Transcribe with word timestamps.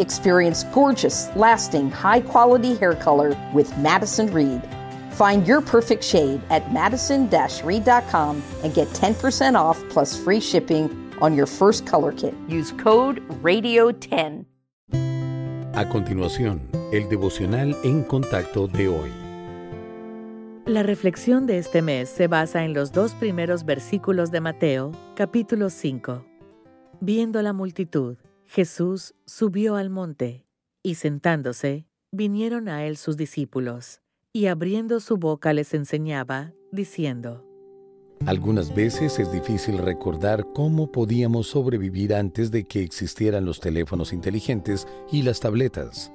Experience 0.00 0.64
gorgeous, 0.74 1.28
lasting, 1.36 1.90
high 1.90 2.20
quality 2.20 2.74
hair 2.74 2.94
color 2.94 3.36
with 3.54 3.76
Madison 3.78 4.32
Reed. 4.32 4.62
Find 5.12 5.46
your 5.46 5.60
perfect 5.60 6.02
shade 6.02 6.40
at 6.50 6.72
madison 6.72 7.28
reed.com 7.62 8.42
and 8.64 8.74
get 8.74 8.88
10% 8.88 9.54
off 9.54 9.78
plus 9.90 10.16
free 10.16 10.40
shipping 10.40 10.88
on 11.20 11.36
your 11.36 11.46
first 11.46 11.86
color 11.86 12.12
kit. 12.12 12.34
Use 12.48 12.72
code 12.72 13.20
RADIO10. 13.42 14.46
A 15.74 15.88
continuación, 15.88 16.62
el 16.92 17.08
devocional 17.08 17.76
en 17.84 18.02
contacto 18.02 18.66
de 18.66 18.88
hoy. 18.88 19.12
La 20.66 20.82
reflexión 20.82 21.46
de 21.46 21.58
este 21.58 21.82
mes 21.82 22.08
se 22.08 22.26
basa 22.26 22.64
en 22.64 22.74
los 22.74 22.92
dos 22.92 23.12
primeros 23.14 23.64
versículos 23.64 24.30
de 24.30 24.40
Mateo, 24.40 24.92
capítulo 25.14 25.68
5. 25.68 26.24
Viendo 27.00 27.42
la 27.42 27.52
multitud, 27.52 28.16
Jesús 28.52 29.14
subió 29.26 29.76
al 29.76 29.90
monte, 29.90 30.44
y 30.82 30.96
sentándose, 30.96 31.86
vinieron 32.10 32.68
a 32.68 32.84
él 32.84 32.96
sus 32.96 33.16
discípulos, 33.16 34.00
y 34.32 34.46
abriendo 34.46 34.98
su 34.98 35.18
boca 35.18 35.52
les 35.52 35.72
enseñaba, 35.72 36.52
diciendo, 36.72 37.46
Algunas 38.26 38.74
veces 38.74 39.20
es 39.20 39.30
difícil 39.30 39.78
recordar 39.78 40.44
cómo 40.52 40.90
podíamos 40.90 41.46
sobrevivir 41.46 42.12
antes 42.12 42.50
de 42.50 42.64
que 42.64 42.82
existieran 42.82 43.44
los 43.44 43.60
teléfonos 43.60 44.12
inteligentes 44.12 44.88
y 45.12 45.22
las 45.22 45.38
tabletas. 45.38 46.10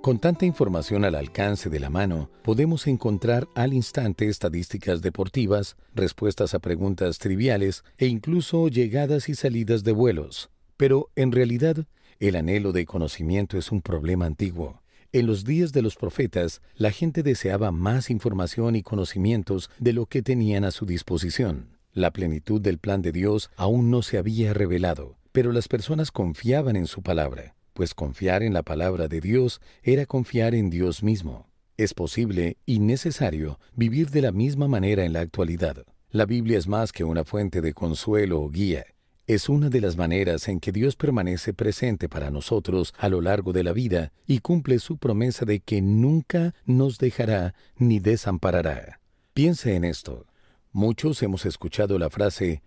Con 0.00 0.20
tanta 0.20 0.46
información 0.46 1.04
al 1.04 1.16
alcance 1.16 1.70
de 1.70 1.80
la 1.80 1.90
mano, 1.90 2.30
podemos 2.44 2.86
encontrar 2.86 3.48
al 3.56 3.74
instante 3.74 4.28
estadísticas 4.28 5.02
deportivas, 5.02 5.76
respuestas 5.92 6.54
a 6.54 6.60
preguntas 6.60 7.18
triviales 7.18 7.82
e 7.98 8.06
incluso 8.06 8.68
llegadas 8.68 9.28
y 9.28 9.34
salidas 9.34 9.82
de 9.82 9.90
vuelos. 9.90 10.50
Pero, 10.80 11.10
en 11.14 11.30
realidad, 11.30 11.84
el 12.20 12.36
anhelo 12.36 12.72
de 12.72 12.86
conocimiento 12.86 13.58
es 13.58 13.70
un 13.70 13.82
problema 13.82 14.24
antiguo. 14.24 14.80
En 15.12 15.26
los 15.26 15.44
días 15.44 15.74
de 15.74 15.82
los 15.82 15.94
profetas, 15.94 16.62
la 16.74 16.90
gente 16.90 17.22
deseaba 17.22 17.70
más 17.70 18.08
información 18.08 18.76
y 18.76 18.82
conocimientos 18.82 19.68
de 19.78 19.92
lo 19.92 20.06
que 20.06 20.22
tenían 20.22 20.64
a 20.64 20.70
su 20.70 20.86
disposición. 20.86 21.76
La 21.92 22.12
plenitud 22.12 22.62
del 22.62 22.78
plan 22.78 23.02
de 23.02 23.12
Dios 23.12 23.50
aún 23.56 23.90
no 23.90 24.00
se 24.00 24.16
había 24.16 24.54
revelado, 24.54 25.18
pero 25.32 25.52
las 25.52 25.68
personas 25.68 26.10
confiaban 26.10 26.76
en 26.76 26.86
su 26.86 27.02
palabra, 27.02 27.56
pues 27.74 27.92
confiar 27.92 28.42
en 28.42 28.54
la 28.54 28.62
palabra 28.62 29.06
de 29.06 29.20
Dios 29.20 29.60
era 29.82 30.06
confiar 30.06 30.54
en 30.54 30.70
Dios 30.70 31.02
mismo. 31.02 31.50
Es 31.76 31.92
posible 31.92 32.56
y 32.64 32.78
necesario 32.78 33.60
vivir 33.76 34.08
de 34.08 34.22
la 34.22 34.32
misma 34.32 34.66
manera 34.66 35.04
en 35.04 35.12
la 35.12 35.20
actualidad. 35.20 35.84
La 36.08 36.24
Biblia 36.24 36.56
es 36.56 36.68
más 36.68 36.90
que 36.90 37.04
una 37.04 37.24
fuente 37.24 37.60
de 37.60 37.74
consuelo 37.74 38.40
o 38.40 38.48
guía 38.48 38.86
es 39.34 39.48
una 39.48 39.68
de 39.68 39.80
las 39.80 39.96
maneras 39.96 40.48
en 40.48 40.58
que 40.58 40.72
Dios 40.72 40.96
permanece 40.96 41.54
presente 41.54 42.08
para 42.08 42.32
nosotros 42.32 42.92
a 42.98 43.08
lo 43.08 43.20
largo 43.20 43.52
de 43.52 43.62
la 43.62 43.72
vida 43.72 44.12
y 44.26 44.40
cumple 44.40 44.80
su 44.80 44.98
promesa 44.98 45.44
de 45.44 45.60
que 45.60 45.80
nunca 45.80 46.52
nos 46.66 46.98
dejará 46.98 47.54
ni 47.76 48.00
desamparará. 48.00 48.98
Piense 49.32 49.76
en 49.76 49.84
esto. 49.84 50.26
Muchos 50.72 51.22
hemos 51.22 51.46
escuchado 51.46 51.96
la 51.96 52.10
frase, 52.10 52.62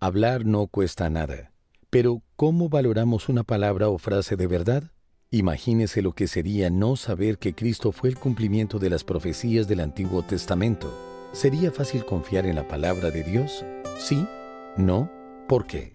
hablar 0.00 0.44
no 0.44 0.66
cuesta 0.66 1.08
nada. 1.08 1.50
Pero, 1.88 2.20
¿cómo 2.36 2.68
valoramos 2.68 3.30
una 3.30 3.42
palabra 3.42 3.88
o 3.88 3.96
frase 3.96 4.36
de 4.36 4.46
verdad? 4.46 4.92
Imagínese 5.30 6.02
lo 6.02 6.12
que 6.12 6.26
sería 6.26 6.68
no 6.68 6.96
saber 6.96 7.38
que 7.38 7.54
Cristo 7.54 7.90
fue 7.90 8.10
el 8.10 8.18
cumplimiento 8.18 8.78
de 8.78 8.90
las 8.90 9.02
profecías 9.02 9.66
del 9.66 9.80
Antiguo 9.80 10.22
Testamento. 10.22 10.92
¿Sería 11.32 11.72
fácil 11.72 12.04
confiar 12.04 12.44
en 12.44 12.56
la 12.56 12.68
palabra 12.68 13.10
de 13.10 13.22
Dios? 13.22 13.64
¿Sí? 13.98 14.26
¿No? 14.76 15.10
¿Por 15.48 15.66
qué? 15.66 15.94